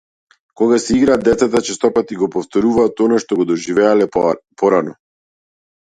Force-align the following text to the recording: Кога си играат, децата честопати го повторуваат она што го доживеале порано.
Кога 0.59 0.77
си 0.83 0.95
играат, 0.99 1.25
децата 1.27 1.61
честопати 1.67 2.17
го 2.23 2.31
повторуваат 2.37 3.03
она 3.09 3.23
што 3.25 3.41
го 3.43 3.49
доживеале 3.53 4.11
порано. 4.23 5.01